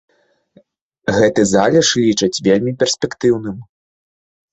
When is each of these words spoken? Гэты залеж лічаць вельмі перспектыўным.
Гэты 1.17 1.41
залеж 1.53 1.87
лічаць 2.05 2.41
вельмі 2.47 2.73
перспектыўным. 2.79 3.61